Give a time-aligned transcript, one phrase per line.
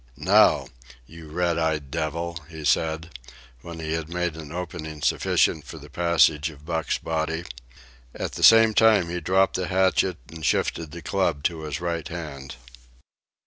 [0.17, 0.65] "Now,
[1.05, 3.11] you red eyed devil," he said,
[3.61, 7.43] when he had made an opening sufficient for the passage of Buck's body.
[8.15, 12.07] At the same time he dropped the hatchet and shifted the club to his right
[12.07, 12.55] hand.